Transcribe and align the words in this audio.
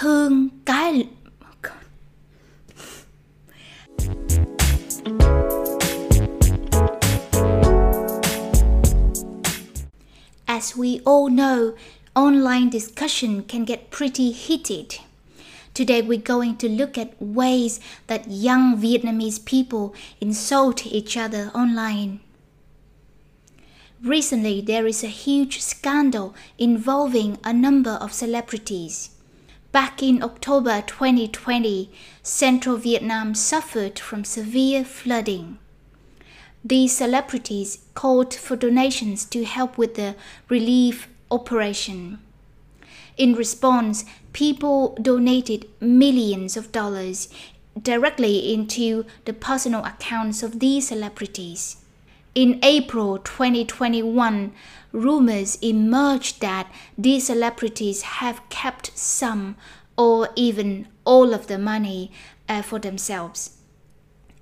thương 0.00 0.48
cái 0.64 1.06
As 10.46 10.76
we 10.76 11.00
all 11.04 11.28
know, 11.28 11.74
online 12.14 12.70
discussion 12.70 13.42
can 13.48 13.64
get 13.64 13.90
pretty 13.90 14.32
heated. 14.32 15.00
Today 15.74 16.02
we're 16.02 16.22
going 16.24 16.56
to 16.56 16.68
look 16.68 16.98
at 16.98 17.08
ways 17.20 17.80
that 18.06 18.22
young 18.28 18.76
Vietnamese 18.76 19.44
people 19.44 19.94
insult 20.20 20.86
each 20.86 21.16
other 21.16 21.50
online. 21.54 22.18
Recently, 24.02 24.60
there 24.60 24.86
is 24.86 25.04
a 25.04 25.08
huge 25.08 25.60
scandal 25.60 26.34
involving 26.58 27.38
a 27.44 27.52
number 27.52 27.98
of 28.00 28.12
celebrities. 28.12 29.13
Back 29.74 30.04
in 30.04 30.22
October 30.22 30.82
2020, 30.86 31.90
central 32.22 32.76
Vietnam 32.76 33.34
suffered 33.34 33.98
from 33.98 34.22
severe 34.22 34.84
flooding. 34.84 35.58
These 36.64 36.96
celebrities 36.96 37.78
called 37.94 38.34
for 38.34 38.54
donations 38.54 39.24
to 39.24 39.44
help 39.44 39.76
with 39.76 39.96
the 39.96 40.14
relief 40.48 41.08
operation. 41.28 42.20
In 43.16 43.34
response, 43.34 44.04
people 44.32 44.96
donated 45.02 45.66
millions 45.80 46.56
of 46.56 46.70
dollars 46.70 47.28
directly 47.76 48.54
into 48.54 49.04
the 49.24 49.32
personal 49.32 49.84
accounts 49.84 50.44
of 50.44 50.60
these 50.60 50.86
celebrities. 50.86 51.83
In 52.34 52.58
April 52.64 53.18
2021, 53.18 54.52
rumors 54.90 55.54
emerged 55.62 56.40
that 56.40 56.68
these 56.98 57.26
celebrities 57.28 58.02
have 58.02 58.48
kept 58.48 58.90
some 58.98 59.54
or 59.96 60.30
even 60.34 60.88
all 61.04 61.32
of 61.32 61.46
the 61.46 61.58
money 61.58 62.10
uh, 62.48 62.62
for 62.62 62.80
themselves. 62.80 63.58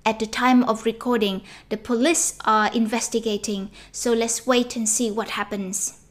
At 0.03 0.17
the 0.17 0.25
time 0.25 0.63
of 0.63 0.85
recording, 0.85 1.43
the 1.69 1.77
police 1.77 2.35
are 2.45 2.73
investigating, 2.73 3.69
so 3.91 4.11
let's 4.11 4.47
wait 4.47 4.75
and 4.75 4.89
see 4.89 5.11
what 5.11 5.29
happens. 5.29 6.01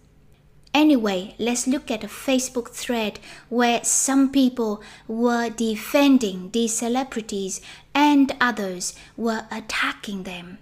Anyway, 0.72 1.34
let's 1.40 1.66
look 1.66 1.90
at 1.90 2.04
a 2.04 2.06
Facebook 2.06 2.68
thread 2.68 3.18
where 3.48 3.82
some 3.82 4.30
people 4.30 4.80
were 5.08 5.50
defending 5.50 6.50
these 6.52 6.76
celebrities 6.76 7.60
and 7.92 8.36
others 8.40 8.94
were 9.16 9.46
attacking 9.50 10.22
them. 10.22 10.58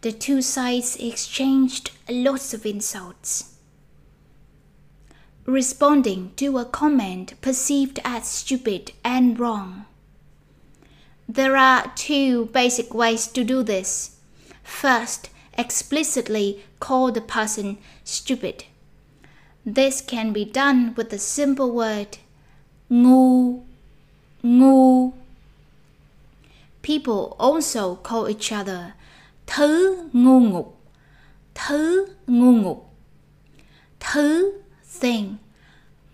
The 0.00 0.12
two 0.12 0.42
sides 0.42 0.96
exchanged 0.96 1.90
lots 2.08 2.54
of 2.54 2.64
insults. 2.64 3.54
Responding 5.46 6.32
to 6.36 6.58
a 6.58 6.64
comment 6.64 7.34
perceived 7.40 7.98
as 8.04 8.26
stupid 8.28 8.92
and 9.04 9.38
wrong. 9.38 9.84
There 11.28 11.56
are 11.56 11.92
two 11.96 12.46
basic 12.46 12.94
ways 12.94 13.26
to 13.28 13.44
do 13.44 13.62
this. 13.62 14.16
First, 14.62 15.30
explicitly 15.58 16.64
call 16.78 17.12
the 17.12 17.20
person 17.20 17.78
stupid 18.04 18.64
this 19.64 20.00
can 20.00 20.32
be 20.32 20.44
done 20.44 20.94
with 20.94 21.10
the 21.10 21.18
simple 21.18 21.70
word 21.70 22.18
ngu, 22.90 23.62
ngu. 24.42 25.12
People 26.82 27.36
also 27.38 27.96
call 27.96 28.28
each 28.28 28.50
other 28.50 28.94
thứ 29.56 29.96
ngu 30.12 30.40
ngục, 30.40 30.80
thứ 31.54 32.06
ngu 32.26 32.52
ngục. 32.52 32.94
Thứ 34.00 34.52
thing, 35.00 35.36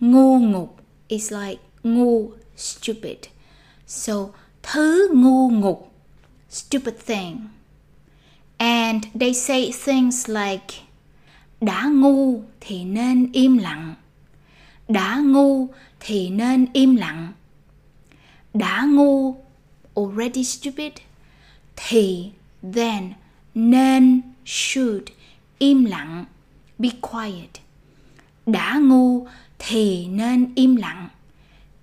ngu 0.00 0.38
ngục 0.38 0.80
is 1.08 1.32
like 1.32 1.62
ngu 1.82 2.30
stupid. 2.56 3.18
So 3.86 4.14
thứ 4.62 5.08
ngu 5.14 5.50
ngục, 5.50 5.92
stupid 6.50 6.94
thing. 7.06 7.48
And 8.56 9.04
they 9.20 9.34
say 9.34 9.72
things 9.84 10.28
like 10.28 10.74
đã 11.60 11.84
ngu 11.84 12.42
thì 12.60 12.84
nên 12.84 13.32
im 13.32 13.58
lặng 13.58 13.94
đã 14.88 15.16
ngu 15.16 15.68
thì 16.00 16.30
nên 16.30 16.66
im 16.72 16.96
lặng 16.96 17.32
đã 18.54 18.84
ngu 18.88 19.36
already 19.96 20.44
stupid 20.44 20.92
thì 21.76 22.30
then 22.74 23.12
nên 23.56 24.20
should 24.44 25.02
im 25.58 25.84
lặng 25.84 26.24
be 26.78 26.88
quiet 27.00 27.50
đã 28.46 28.78
ngu 28.78 29.26
thì 29.58 30.06
nên 30.06 30.52
im 30.54 30.76
lặng 30.76 31.08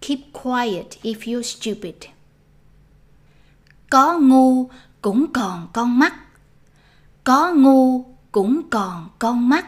keep 0.02 0.20
quiet 0.44 0.88
if 1.04 1.16
you're 1.16 1.42
stupid 1.42 2.10
có 3.90 4.20
ngu 4.20 4.70
cũng 5.02 5.26
còn 5.34 5.68
con 5.74 6.00
mắt 6.00 6.14
có 7.24 7.54
ngu 7.54 8.14
cũng 8.34 8.70
còn 8.70 9.10
con 9.20 9.50
mắt. 9.50 9.66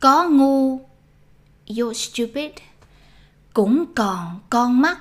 Có 0.00 0.28
ngu, 0.28 0.80
you're 1.66 1.92
stupid, 1.92 2.50
cũng 3.54 3.84
còn 3.94 4.40
con 4.50 4.80
mắt, 4.80 4.98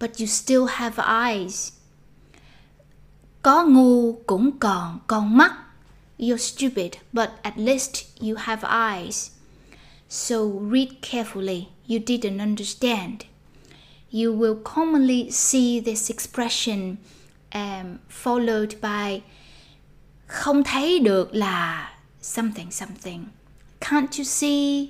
but 0.00 0.10
you 0.20 0.26
still 0.26 0.64
have 0.68 1.04
eyes. 1.26 1.72
Có 3.44 3.64
ngu 3.64 4.12
cũng 4.26 4.58
còn 4.58 4.98
con 5.06 5.36
mắt. 5.36 5.52
You're 6.18 6.36
stupid, 6.36 6.92
but 7.12 7.28
at 7.42 7.54
least 7.56 8.04
you 8.20 8.36
have 8.36 8.68
eyes. 8.68 9.30
So 10.08 10.36
read 10.70 10.88
carefully. 11.02 11.64
You 11.86 11.98
didn't 12.06 12.38
understand. 12.38 13.14
You 14.10 14.32
will 14.32 14.56
commonly 14.64 15.30
see 15.30 15.80
this 15.80 16.10
expression 16.10 16.96
um, 17.54 17.98
followed 18.10 18.80
by 18.80 19.20
không 20.26 20.64
thấy 20.64 20.98
được 20.98 21.34
là 21.34 21.92
something 22.22 22.70
something 22.70 23.24
can't 23.80 24.18
you 24.18 24.24
see 24.24 24.88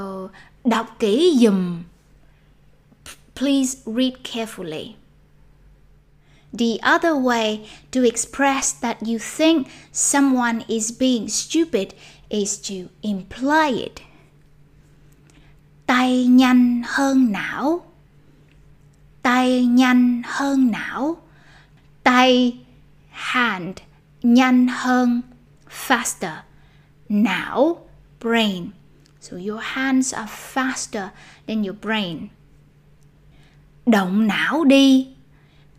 Uh, 0.00 0.30
đọc 0.64 0.96
kỹ 0.98 1.36
dùm 1.40 1.82
please 3.34 3.78
read 3.86 4.12
carefully 4.32 4.94
The 6.54 6.78
other 6.84 7.16
way 7.16 7.66
to 7.90 8.04
express 8.04 8.70
that 8.70 9.02
you 9.02 9.18
think 9.18 9.66
someone 9.90 10.64
is 10.68 10.92
being 10.92 11.28
stupid 11.28 11.94
is 12.30 12.58
to 12.68 12.90
imply 13.02 13.70
it. 13.70 14.00
Tay 15.86 16.26
nhanh 16.28 16.82
hơn 16.86 17.32
não. 17.32 17.82
Tay 19.22 19.66
nhanh 19.66 20.22
hơn 20.22 20.70
não. 20.70 21.16
Tay 22.04 22.64
hand 23.10 23.82
nhanh 24.22 24.68
hơn 24.68 25.22
faster 25.68 26.44
não 27.08 27.76
brain 28.20 28.72
so 29.20 29.36
your 29.36 29.60
hands 29.60 30.12
are 30.12 30.26
faster 30.26 31.12
than 31.46 31.64
your 31.64 31.74
brain 31.74 32.28
động 33.86 34.26
não 34.26 34.64
đi 34.64 35.13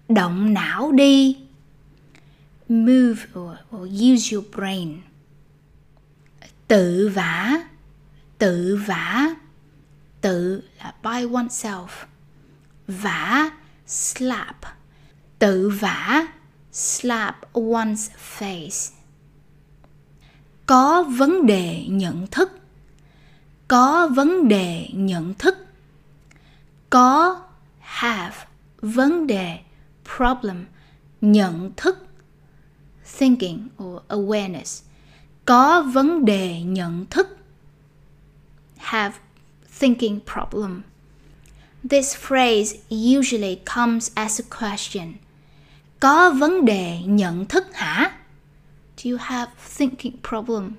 động 0.10 0.54
não 0.54 0.92
đi 0.92 1.38
move 2.70 3.26
or, 3.40 3.58
or 3.76 3.90
use 3.90 4.36
your 4.36 4.46
brain 4.56 5.02
tự 6.68 7.12
vả 7.16 7.64
tự 8.38 8.80
vả 8.88 9.30
tự 10.22 10.64
là 10.78 10.94
by 11.04 11.28
oneself 11.32 11.88
vả 12.88 13.50
slap 13.88 14.58
tự 15.40 15.70
vả 15.70 16.28
slap 16.76 17.36
one's 17.54 18.10
face. 18.38 18.92
Có 20.66 21.04
vấn 21.04 21.46
đề 21.46 21.86
nhận 21.88 22.28
thức. 22.28 22.60
Có 23.68 24.10
vấn 24.16 24.48
đề 24.48 24.90
nhận 24.94 25.34
thức. 25.34 25.58
Có 26.90 27.42
have 27.80 28.36
vấn 28.82 29.28
đề 29.28 29.60
problem 30.18 30.66
nhận 31.22 31.72
thức 31.78 32.08
thinking 33.20 33.68
or 33.84 34.02
awareness 34.08 34.84
có 35.46 35.82
vấn 35.82 36.26
đề 36.26 36.62
nhận 36.62 37.06
thức 37.06 37.38
have 38.78 39.16
thinking 39.80 40.20
problem 40.34 40.82
this 41.90 42.16
phrase 42.16 42.78
usually 42.90 43.56
comes 43.76 44.12
as 44.16 44.42
a 44.42 44.46
question 44.60 45.14
có 46.00 46.32
vấn 46.32 46.66
đề 46.66 47.00
nhận 47.06 47.46
thức 47.46 47.66
hả? 47.74 48.12
Do 48.98 49.12
you 49.12 49.18
have 49.22 49.52
thinking 49.78 50.18
problem? 50.30 50.72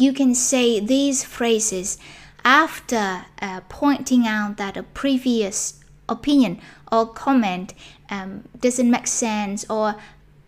You 0.00 0.12
can 0.18 0.34
say 0.34 0.80
these 0.80 1.26
phrases 1.26 1.98
after 2.42 3.20
uh, 3.42 3.62
pointing 3.80 4.24
out 4.26 4.56
that 4.56 4.74
a 4.74 4.82
previous 4.94 5.81
opinion 6.08 6.60
or 6.90 7.06
comment 7.06 7.74
um, 8.10 8.44
doesn't 8.60 8.90
make 8.90 9.06
sense 9.06 9.64
or 9.68 9.96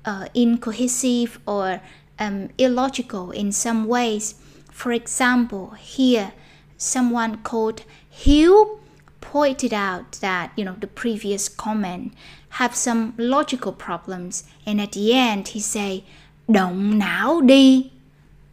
uh, 0.05 0.27
incohesive 0.35 1.39
or 1.47 1.81
um, 2.19 2.49
illogical 2.59 3.31
in 3.31 3.53
some 3.53 3.87
ways. 3.87 4.35
For 4.71 4.93
example, 4.93 5.71
here 5.71 6.33
someone 6.77 7.39
called 7.43 7.83
Hugh 8.11 8.81
pointed 9.21 9.73
out 9.73 10.12
that 10.21 10.53
you 10.56 10.65
know 10.65 10.77
the 10.79 10.87
previous 10.87 11.49
comment 11.49 12.12
have 12.61 12.75
some 12.75 13.15
logical 13.17 13.73
problems 13.73 14.45
and 14.67 14.81
at 14.81 14.93
the 14.93 15.15
end 15.15 15.49
he 15.49 15.61
say 15.61 16.05
động 16.49 16.99
não 16.99 17.41
đi 17.41 17.91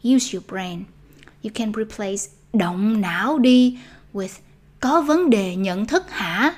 use 0.01 0.33
your 0.33 0.43
brain. 0.47 0.85
You 1.41 1.51
can 1.51 1.71
replace 1.71 2.29
động 2.53 3.01
não 3.01 3.39
đi 3.39 3.77
with 4.13 4.39
có 4.79 5.01
vấn 5.01 5.29
đề 5.29 5.55
nhận 5.55 5.85
thức 5.85 6.11
hả 6.11 6.55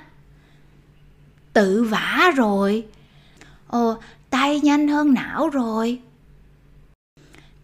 tự 1.54 1.84
vả 1.84 2.32
rồi. 2.36 2.86
Ồ 3.68 3.98
tay 4.30 4.60
nhanh 4.60 4.88
hơn 4.88 5.14
não 5.14 5.50
rồi. 5.50 6.00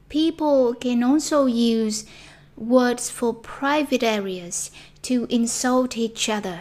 People 0.09 0.73
can 0.81 1.01
also 1.01 1.45
use 1.45 2.05
words 2.57 3.11
for 3.11 3.33
private 3.59 4.07
areas 4.07 4.71
to 5.09 5.15
insult 5.29 5.91
each 5.91 6.29
other. 6.37 6.57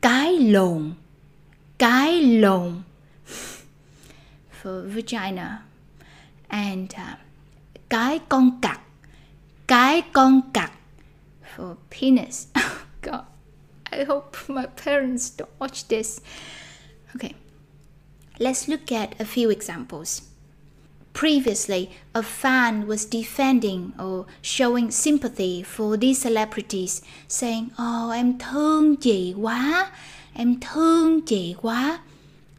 Cái 0.00 0.38
lồn 0.38 0.92
cái 1.78 2.22
lồn 2.22 2.82
for 4.62 4.94
vagina 4.94 5.62
and 6.48 6.92
uh, 6.92 7.18
cái 7.88 8.18
con 8.28 8.60
cặc 8.62 8.80
cái 9.66 10.02
con 10.12 10.40
cặc. 10.52 10.72
For 11.56 11.74
penis. 11.90 12.46
Oh 12.58 12.86
god. 13.02 13.35
I 13.96 14.04
hope 14.04 14.36
my 14.48 14.66
parents 14.66 15.30
don't 15.30 15.50
watch 15.58 15.88
this 15.88 16.20
okay 17.14 17.34
let's 18.38 18.68
look 18.68 18.92
at 18.92 19.20
a 19.20 19.24
few 19.24 19.50
examples 19.50 20.22
Previously, 21.16 21.90
a 22.14 22.22
fan 22.22 22.86
was 22.86 23.06
defending 23.06 23.94
or 23.98 24.26
showing 24.42 24.90
sympathy 24.90 25.62
for 25.62 25.96
these 25.96 26.20
celebrities, 26.20 27.00
saying, 27.26 27.70
Oh, 27.78 28.10
em 28.10 28.38
thương 28.38 28.96
chị 28.96 29.34
quá, 29.40 29.90
em 30.34 30.60
thương 30.60 31.20
chị 31.20 31.54
quá. 31.62 31.98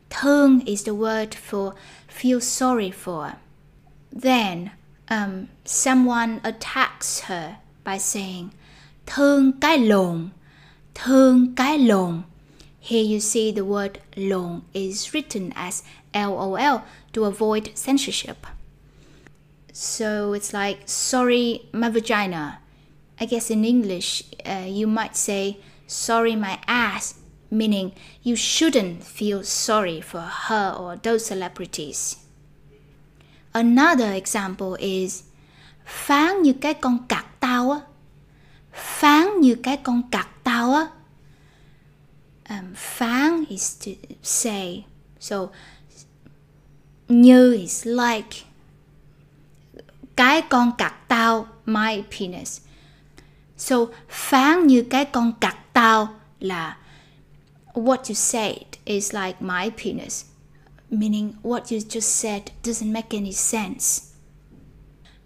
Thương 0.09 0.65
is 0.65 0.85
the 0.85 0.93
word 0.93 1.35
for 1.35 1.73
feel 2.07 2.41
sorry 2.41 2.89
for. 2.89 3.33
Then, 4.11 4.71
um, 5.07 5.49
someone 5.63 6.39
attacks 6.43 7.19
her 7.25 7.57
by 7.83 7.99
saying, 7.99 8.49
Thương 9.05 9.51
cái 9.61 9.77
lồn, 9.77 10.29
thương 10.97 11.55
cái 11.55 11.79
lồn. 11.79 12.21
Here 12.81 13.13
you 13.13 13.19
see 13.19 13.51
the 13.51 13.61
word 13.61 13.91
lồn 14.15 14.61
is 14.73 15.13
written 15.13 15.51
as 15.55 15.83
LOL 16.13 16.81
to 17.13 17.25
avoid 17.25 17.63
censorship. 17.75 18.37
So 19.73 20.33
it's 20.33 20.53
like, 20.53 20.79
sorry, 20.87 21.59
my 21.71 21.89
vagina. 21.89 22.59
I 23.19 23.25
guess 23.25 23.51
in 23.51 23.63
English, 23.63 24.23
uh, 24.45 24.65
you 24.67 24.87
might 24.87 25.15
say, 25.15 25.57
sorry, 25.87 26.35
my 26.35 26.59
ass, 26.65 27.15
meaning 27.51 27.91
you 28.23 28.35
shouldn't 28.35 29.03
feel 29.03 29.43
sorry 29.43 30.01
for 30.01 30.21
her 30.21 30.75
or 30.79 30.95
those 30.95 31.25
celebrities. 31.25 32.17
Another 33.53 34.13
example 34.13 34.75
is, 34.79 35.23
phán 35.85 36.41
như 36.41 36.53
cái 36.53 36.73
con 36.73 37.05
cặc 37.07 37.39
tao 37.39 37.71
á. 37.71 37.81
Phán 38.73 39.41
như 39.41 39.55
cái 39.63 39.77
con 39.77 40.01
cặc 40.11 40.36
á. 40.63 40.91
Um, 42.49 42.75
is 43.49 43.75
to 43.79 43.91
say. 44.23 44.85
So, 45.19 45.51
như 47.07 47.53
is 47.53 47.85
like 47.85 48.47
cái 50.15 50.41
con 50.41 50.71
cặc 50.77 51.07
tao 51.07 51.47
my 51.65 52.03
penis 52.11 52.61
so 53.57 53.75
phán 54.09 54.67
như 54.67 54.83
cái 54.89 55.05
con 55.05 55.33
cặc 55.41 55.73
tao 55.73 56.07
là 56.39 56.77
what 57.73 57.97
you 57.97 58.13
said 58.13 58.57
is 58.85 59.13
like 59.13 59.35
my 59.39 59.69
penis 59.83 60.25
meaning 60.89 61.33
what 61.43 61.59
you 61.59 61.79
just 61.89 62.01
said 62.01 62.41
doesn't 62.63 62.91
make 62.91 63.07
any 63.11 63.31
sense 63.31 64.01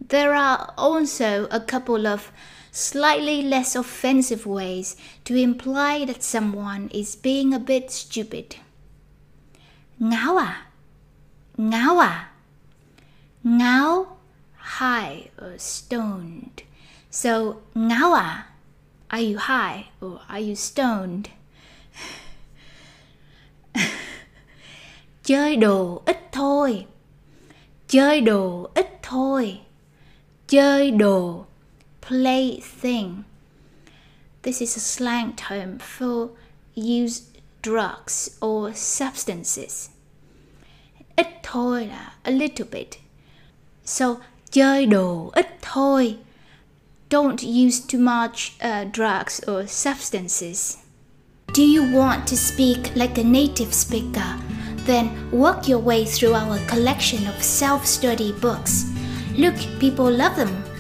there 0.10 0.34
are 0.34 0.66
also 0.78 1.48
a 1.50 1.60
couple 1.60 2.12
of 2.12 2.20
slightly 2.72 3.42
less 3.42 3.76
offensive 3.76 4.46
ways 4.46 4.96
to 5.26 5.36
imply 5.36 6.06
that 6.06 6.24
someone 6.24 6.90
is 6.94 7.16
being 7.16 7.54
a 7.54 7.60
bit 7.60 7.92
stupid. 7.92 8.56
Ngáo 10.00 10.38
à? 10.38 10.56
Ngáo? 11.58 12.26
Ngáo 13.44 14.06
high 14.62 15.30
or 15.38 15.58
stoned. 15.58 16.64
So, 17.10 17.62
ngawa, 17.76 18.44
are 19.10 19.20
you 19.20 19.38
high 19.38 19.90
or 20.02 20.22
are 20.30 20.40
you 20.40 20.56
stoned? 20.56 21.30
Chơi 25.24 25.56
đồ 25.56 26.02
ít 26.06 26.32
thôi. 26.32 26.86
Chơi 27.88 28.22
đồ 28.22 28.70
ít 28.76 29.00
thôi. 29.04 29.60
Chơi 30.48 30.92
đồ 30.92 31.46
plaything. 32.12 33.24
This 34.42 34.62
is 34.62 34.76
a 34.76 34.82
slang 34.82 35.34
term 35.34 35.80
for 35.80 36.32
use 36.76 37.22
drugs 37.62 38.38
or 38.42 38.74
substances. 38.74 39.90
Ít 41.16 41.28
thôi 41.44 41.88
là 41.88 42.14
a 42.24 42.32
little 42.32 42.66
bit. 42.72 42.98
So 43.86 44.18
chơi 44.52 44.86
đồ 44.86 45.32
ít 45.36 45.48
thôi. 45.62 46.18
Don't 47.10 47.44
use 47.44 47.80
too 47.88 48.00
much 48.00 48.52
uh, 48.60 48.84
drugs 48.92 49.40
or 49.48 49.66
substances. 49.68 50.78
Do 51.54 51.64
you 51.64 51.84
want 51.98 52.28
to 52.28 52.36
speak 52.36 52.96
like 52.96 53.18
a 53.18 53.24
native 53.24 53.74
speaker? 53.74 54.38
Then 54.86 55.10
work 55.32 55.70
your 55.70 55.80
way 55.80 56.06
through 56.06 56.34
our 56.34 56.60
collection 56.68 57.26
of 57.28 57.42
self 57.42 57.86
study 57.86 58.34
books. 58.42 58.84
Look, 59.38 59.56
people 59.80 60.12
love 60.12 60.36
them. 60.36 60.71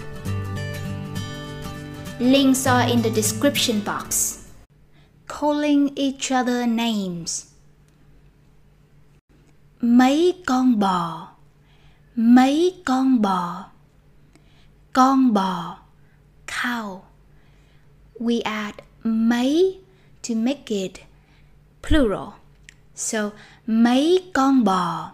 Links 2.21 2.67
are 2.67 2.87
in 2.87 3.01
the 3.01 3.09
description 3.09 3.79
box. 3.79 4.47
Calling 5.27 5.91
each 5.95 6.31
other 6.31 6.67
names. 6.67 7.47
Mấy 9.81 10.35
con 10.45 10.77
bò. 10.77 11.29
Mấy 12.15 12.83
con 12.85 13.19
bò. 13.21 13.71
Con 14.93 15.33
bò. 15.33 15.77
Cow. 16.45 17.01
We 18.19 18.43
add 18.43 18.83
mấy 19.03 19.79
to 20.21 20.35
make 20.35 20.69
it 20.69 20.99
plural. 21.81 22.35
So 22.93 23.31
mấy 23.67 24.31
con 24.31 24.63
bò. 24.63 25.13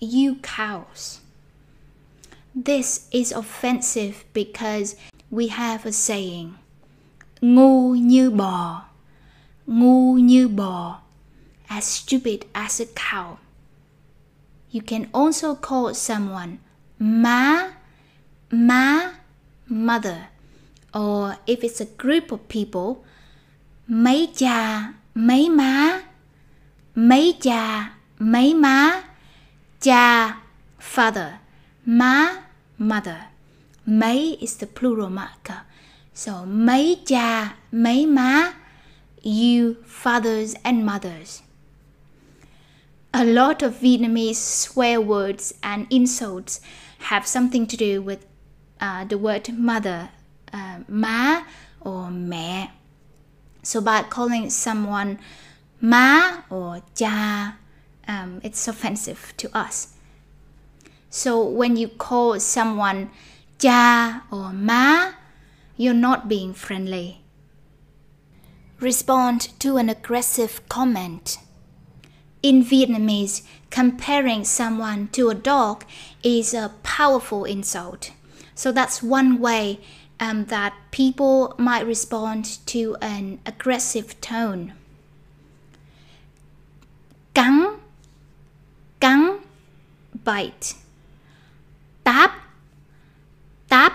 You 0.00 0.36
cows. 0.36 1.20
This 2.54 3.08
is 3.12 3.30
offensive 3.30 4.24
because 4.32 4.96
we 5.30 5.48
have 5.48 5.84
a 5.84 5.92
saying 5.92 6.52
ngu 7.40 7.94
như 7.94 8.30
bò 8.30 8.82
ngu 9.66 10.18
như 10.18 10.48
bò 10.48 10.98
as 11.68 11.84
stupid 11.84 12.40
as 12.52 12.80
a 12.80 12.86
cow 12.94 13.36
you 14.70 14.80
can 14.86 15.04
also 15.12 15.54
call 15.54 15.94
someone 15.94 16.58
ma, 16.98 17.72
ma, 18.50 19.12
mother. 19.68 20.28
Or 20.94 21.36
if 21.46 21.62
it's 21.62 21.80
a 21.80 21.86
group 21.96 22.32
of 22.32 22.48
people, 22.48 23.04
mấy 23.86 24.28
cha, 24.36 24.92
mấy 25.14 25.48
má, 25.48 26.02
mấy 26.94 27.34
cha, 27.40 27.90
mấy 28.18 28.54
má, 28.54 29.02
cha, 29.80 30.36
father, 30.80 31.38
má, 31.86 32.42
mother. 32.78 33.28
Mấy 33.86 34.36
is 34.40 34.56
the 34.56 34.66
plural 34.66 35.10
marker. 35.10 35.62
So 36.14 36.32
mấy 36.46 36.96
cha, 37.06 37.54
mấy 37.72 38.06
má, 38.06 38.52
you 39.22 39.76
fathers 39.84 40.54
and 40.64 40.84
mothers 40.84 41.42
a 43.16 43.24
lot 43.24 43.62
of 43.62 43.80
Vietnamese 43.80 44.36
swear 44.36 45.00
words 45.00 45.54
and 45.62 45.86
insults 45.88 46.60
have 46.98 47.26
something 47.26 47.66
to 47.66 47.74
do 47.74 48.02
with 48.02 48.26
uh, 48.78 49.04
the 49.06 49.16
word 49.16 49.48
mother, 49.56 50.10
uh, 50.52 50.80
má 50.90 51.42
or 51.80 52.10
mẹ. 52.10 52.68
So 53.62 53.80
by 53.80 54.02
calling 54.02 54.50
someone 54.50 55.18
má 55.82 56.42
or 56.50 56.82
cha, 56.94 57.56
um, 58.06 58.40
it's 58.42 58.68
offensive 58.68 59.32
to 59.38 59.48
us. 59.56 59.94
So 61.08 61.42
when 61.42 61.78
you 61.78 61.88
call 61.88 62.38
someone 62.38 63.10
cha 63.58 64.24
or 64.30 64.52
má, 64.52 65.14
you're 65.76 65.94
not 65.94 66.28
being 66.28 66.54
friendly. 66.54 67.22
Respond 68.80 69.58
to 69.60 69.76
an 69.76 69.88
aggressive 69.88 70.60
comment. 70.68 71.38
In 72.42 72.62
Vietnamese, 72.62 73.42
comparing 73.70 74.44
someone 74.44 75.08
to 75.08 75.30
a 75.30 75.34
dog 75.34 75.84
is 76.22 76.54
a 76.54 76.72
powerful 76.82 77.44
insult. 77.44 78.12
So 78.54 78.72
that's 78.72 79.02
one 79.02 79.40
way 79.40 79.80
um, 80.20 80.46
that 80.46 80.74
people 80.90 81.54
might 81.58 81.86
respond 81.86 82.58
to 82.66 82.96
an 83.00 83.40
aggressive 83.44 84.20
tone. 84.20 84.74
Cắn, 87.34 87.80
cắn, 89.00 89.40
bite. 90.24 90.74
Táp, 92.04 92.32
táp, 93.76 93.92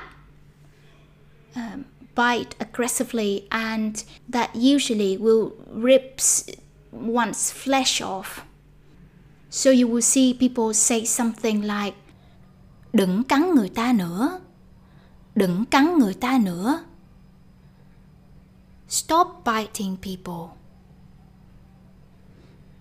um, 1.56 1.86
bite 2.16 2.56
aggressively, 2.60 3.48
and 3.50 4.04
that 4.30 4.50
usually 4.56 5.18
will 5.18 5.54
rips 5.74 6.46
one's 6.92 7.52
flesh 7.52 8.02
off. 8.02 8.46
So 9.50 9.72
you 9.72 9.88
will 9.88 10.02
see 10.02 10.34
people 10.34 10.74
say 10.74 11.06
something 11.06 11.62
like 11.62 11.96
Đừng 12.94 13.24
cắn 13.24 13.56
người 13.56 13.70
ta 13.70 13.94
nữa. 13.94 14.40
Đừng 15.36 15.66
cắn 15.66 15.98
người 15.98 16.14
ta 16.14 16.40
nữa. 16.44 16.84
Stop 18.90 19.28
biting 19.46 19.98
people. 19.98 20.58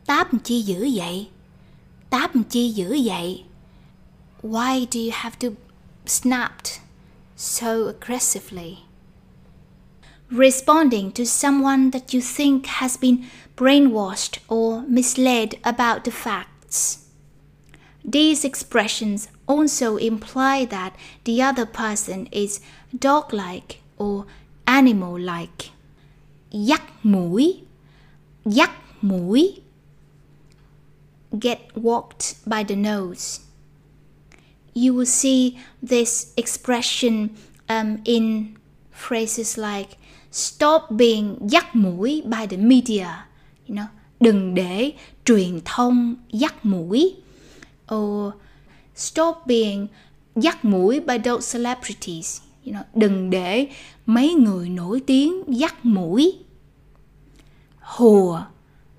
Táp 0.07 0.28
chi 0.45 0.62
dữ 0.62 0.88
vậy? 0.95 1.28
Táp 2.11 2.30
chi 2.50 2.71
dữ 2.71 2.99
vậy? 3.04 3.45
Why 4.42 4.87
do 4.92 5.00
you 5.00 5.11
have 5.12 5.37
to 5.40 5.49
snap 6.07 6.52
so 7.40 7.88
aggressively? 7.88 8.85
Responding 10.30 11.11
to 11.12 11.25
someone 11.25 11.90
that 11.90 12.12
you 12.12 12.20
think 12.20 12.66
has 12.66 12.97
been 12.97 13.26
brainwashed 13.56 14.38
or 14.49 14.82
misled 14.82 15.59
about 15.64 16.04
the 16.04 16.11
facts. 16.11 17.06
These 18.04 18.44
expressions 18.44 19.28
also 19.47 19.97
imply 19.97 20.66
that 20.66 20.94
the 21.25 21.42
other 21.42 21.66
person 21.66 22.26
is 22.30 22.61
dog 22.97 23.32
like 23.32 23.80
or 23.97 24.26
animal 24.66 25.18
like. 25.18 25.70
Yak 26.50 26.92
mũi, 27.04 27.64
yak 28.44 28.73
mũi. 29.02 29.62
Get 31.38 31.76
walked 31.76 32.37
by 32.47 32.64
the 32.64 32.76
nose. 32.76 33.40
You 34.75 34.95
will 34.95 35.07
see 35.07 35.59
this 35.83 36.33
expression 36.37 37.31
um, 37.69 37.99
in 38.05 38.57
phrases 38.93 39.59
like 39.59 39.99
stop 40.31 40.91
being 40.91 41.39
dắt 41.50 41.75
mũi 41.75 42.23
by 42.25 42.47
the 42.47 42.57
media. 42.57 43.09
You 43.67 43.75
know, 43.75 43.87
đừng 44.21 44.55
để 44.55 44.93
truyền 45.25 45.61
thông 45.65 46.15
dắt 46.33 46.55
mũi. 46.67 47.15
Or 47.95 48.33
stop 48.95 49.37
being 49.47 49.87
dắt 50.37 50.65
mũi 50.65 51.00
by 51.00 51.19
those 51.19 51.59
celebrities. 51.59 52.41
You 52.65 52.73
know, 52.73 52.83
đừng 52.95 53.31
để 53.31 53.69
mấy 54.07 54.35
người 54.35 54.69
nổi 54.69 55.00
tiếng 55.07 55.43
dắt 55.49 55.85
mũi. 55.85 56.39
Hùa, 57.81 58.43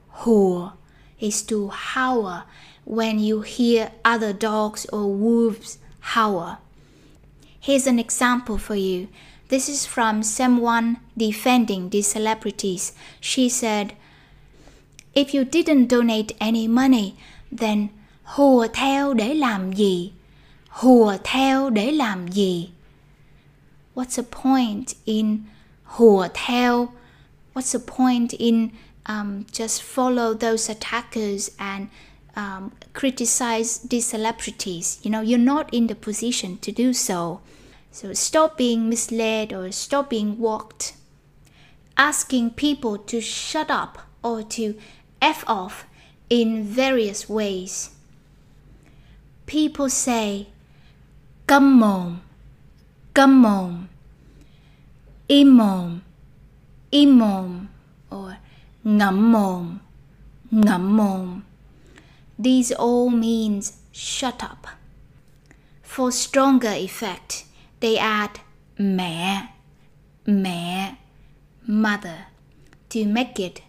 hùa 0.07 0.71
is 1.19 1.51
to 1.51 1.57
howl 1.71 2.39
when 2.85 3.19
you 3.19 3.41
hear 3.41 3.91
other 4.03 4.33
dogs 4.33 4.85
or 4.91 5.11
wolves 5.11 5.77
howl. 5.99 6.57
Here's 7.59 7.87
an 7.87 7.99
example 7.99 8.57
for 8.57 8.75
you. 8.75 9.07
This 9.49 9.69
is 9.69 9.85
from 9.85 10.23
someone 10.23 10.97
defending 11.17 11.89
the 11.89 12.01
celebrities. 12.01 12.93
She 13.19 13.49
said, 13.49 13.93
If 15.13 15.33
you 15.33 15.43
didn't 15.43 15.87
donate 15.87 16.35
any 16.39 16.67
money, 16.67 17.15
then 17.51 17.89
hùa 18.23 18.67
theo 18.73 19.13
để 19.13 19.33
làm 19.33 19.73
gì? 19.73 20.11
Hùa 20.69 21.17
theo 21.23 21.69
để 21.69 21.91
làm 21.91 22.27
gì? 22.27 22.69
What's 23.95 24.15
the 24.15 24.23
point 24.23 24.95
in 25.05 25.43
hùa 25.85 26.27
theo? 26.33 26.93
What's 27.53 27.73
the 27.73 27.79
point 27.79 28.33
in 28.39 28.69
um, 29.05 29.45
just 29.51 29.81
follow 29.83 30.33
those 30.33 30.69
attackers 30.69 31.51
and 31.59 31.87
um, 32.35 32.71
criticize 32.93 33.79
these 33.79 34.05
celebrities? 34.05 34.99
You 35.03 35.11
know, 35.11 35.21
you're 35.21 35.39
not 35.39 35.73
in 35.73 35.87
the 35.87 35.95
position 35.95 36.57
to 36.59 36.71
do 36.71 36.93
so. 36.93 37.41
So 37.91 38.13
stop 38.13 38.57
being 38.57 38.89
misled 38.89 39.53
or 39.53 39.71
stop 39.71 40.09
being 40.09 40.39
walked. 40.39 40.93
Asking 41.97 42.51
people 42.51 42.97
to 42.97 43.21
shut 43.21 43.69
up 43.69 43.99
or 44.23 44.43
to 44.43 44.75
F 45.21 45.43
off 45.47 45.85
in 46.29 46.63
various 46.63 47.29
ways. 47.29 47.91
People 49.45 49.89
say, 49.89 50.47
câm 51.47 51.79
mồm, 51.79 52.19
câm 53.13 53.41
mồm, 53.41 53.87
im 55.27 55.57
mồm, 55.57 55.99
im 56.91 57.19
mồm, 57.19 57.67
or 58.09 58.37
ngậm 58.83 59.31
mồm. 59.31 59.79
These 62.41 62.71
all 62.71 63.11
means 63.11 63.73
shut 63.91 64.43
up. 64.43 64.65
For 65.83 66.11
stronger 66.11 66.71
effect, 66.73 67.45
they 67.81 67.99
add 67.99 68.39
mẹ, 68.79 69.49
mẹ, 70.25 70.95
mother 71.67 72.25
to 72.89 73.05
make 73.05 73.39
it 73.39 73.61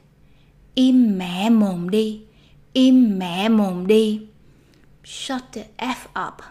im 0.74 1.18
mẹ 1.18 1.50
mồm 1.50 1.90
đi, 1.90 2.20
im 2.72 3.18
mẹ 3.18 3.48
mồm 3.48 3.86
đi. 3.86 4.20
Shut 5.04 5.42
the 5.52 5.64
F 5.76 6.06
up. 6.14 6.42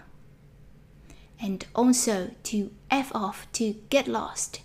And 1.39 1.63
also 1.73 2.27
to 2.43 2.57
F 2.89 3.11
off 3.13 3.47
to 3.53 3.65
get 3.89 4.07
lost. 4.07 4.59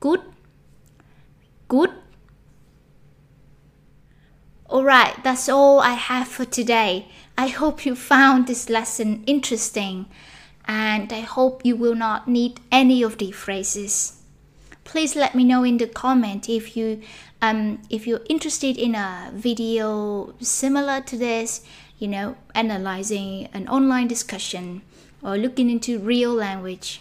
Good, 0.00 0.20
good. 1.68 1.90
Alright, 4.68 5.22
that's 5.22 5.48
all 5.48 5.78
I 5.78 5.92
have 5.92 6.26
for 6.26 6.44
today. 6.44 7.06
I 7.38 7.46
hope 7.46 7.86
you 7.86 7.94
found 7.94 8.46
this 8.46 8.68
lesson 8.68 9.22
interesting 9.26 10.06
and 10.66 11.12
I 11.12 11.20
hope 11.20 11.64
you 11.64 11.76
will 11.76 11.94
not 11.94 12.26
need 12.26 12.58
any 12.72 13.02
of 13.04 13.18
the 13.18 13.30
phrases. 13.30 14.20
Please 14.82 15.14
let 15.14 15.36
me 15.36 15.44
know 15.44 15.62
in 15.62 15.78
the 15.78 15.86
comment 15.86 16.48
if 16.48 16.76
you 16.76 17.00
um, 17.42 17.80
if 17.90 18.06
you're 18.06 18.22
interested 18.28 18.76
in 18.76 18.94
a 18.94 19.30
video 19.32 20.34
similar 20.40 21.00
to 21.02 21.16
this, 21.16 21.64
you 21.98 22.08
know, 22.08 22.36
analyzing 22.54 23.48
an 23.52 23.68
online 23.68 24.08
discussion 24.08 24.82
or 25.22 25.36
looking 25.36 25.70
into 25.70 25.98
real 25.98 26.32
language. 26.32 27.00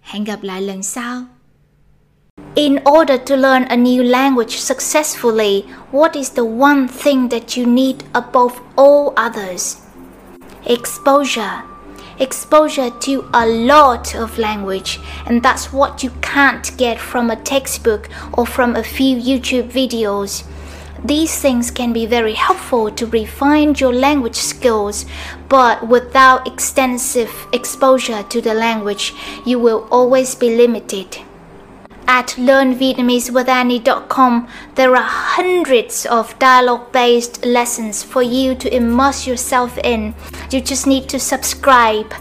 Hẹn 0.00 0.24
gặp 0.24 0.42
lại 0.42 0.62
lần 0.62 0.82
sau. 0.82 1.24
In 2.56 2.80
order 2.86 3.18
to 3.18 3.36
learn 3.36 3.64
a 3.64 3.76
new 3.76 4.04
language 4.04 4.58
successfully, 4.58 5.62
what 5.90 6.14
is 6.14 6.30
the 6.30 6.44
one 6.44 6.86
thing 6.86 7.28
that 7.30 7.56
you 7.56 7.66
need 7.66 8.04
above 8.14 8.60
all 8.76 9.12
others? 9.16 9.82
Exposure. 10.64 11.64
Exposure 12.20 12.90
to 12.90 13.28
a 13.34 13.44
lot 13.44 14.14
of 14.14 14.38
language, 14.38 15.00
and 15.26 15.42
that's 15.42 15.72
what 15.72 16.04
you 16.04 16.10
can't 16.22 16.76
get 16.78 17.00
from 17.00 17.28
a 17.28 17.42
textbook 17.42 18.08
or 18.38 18.46
from 18.46 18.76
a 18.76 18.84
few 18.84 19.16
YouTube 19.16 19.72
videos. 19.72 20.46
These 21.04 21.36
things 21.40 21.72
can 21.72 21.92
be 21.92 22.06
very 22.06 22.34
helpful 22.34 22.88
to 22.92 23.06
refine 23.06 23.74
your 23.74 23.92
language 23.92 24.36
skills, 24.36 25.06
but 25.48 25.88
without 25.88 26.46
extensive 26.46 27.48
exposure 27.52 28.22
to 28.22 28.40
the 28.40 28.54
language, 28.54 29.12
you 29.44 29.58
will 29.58 29.88
always 29.90 30.36
be 30.36 30.56
limited. 30.56 31.18
At 32.06 32.34
learnvietnamesewithannie.com, 32.36 34.48
there 34.74 34.94
are 34.94 35.02
hundreds 35.02 36.04
of 36.06 36.38
dialogue 36.38 36.92
based 36.92 37.44
lessons 37.44 38.02
for 38.02 38.22
you 38.22 38.54
to 38.56 38.74
immerse 38.74 39.26
yourself 39.26 39.78
in. 39.78 40.14
You 40.50 40.60
just 40.60 40.86
need 40.86 41.08
to 41.08 41.18
subscribe, 41.18 42.12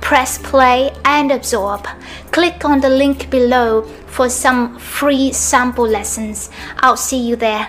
press 0.00 0.38
play, 0.38 0.90
and 1.04 1.30
absorb. 1.30 1.86
Click 2.32 2.64
on 2.64 2.80
the 2.80 2.90
link 2.90 3.30
below 3.30 3.82
for 4.06 4.28
some 4.28 4.76
free 4.78 5.32
sample 5.32 5.86
lessons. 5.86 6.50
I'll 6.78 6.96
see 6.96 7.20
you 7.20 7.36
there. 7.36 7.68